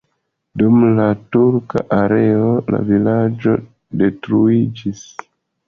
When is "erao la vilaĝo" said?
1.99-3.55